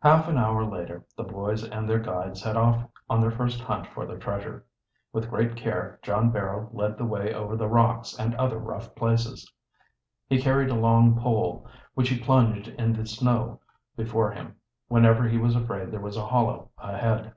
[0.00, 3.86] Half an hour later the boys and their guide set off on their first hunt
[3.88, 4.64] for the treasure.
[5.12, 9.52] With great care John Barrow led the way over the rocks and other rough places.
[10.26, 13.60] He carried a long pole, which he plunged in the snow
[13.94, 17.34] before him whenever he was afraid there was a hollow ahead.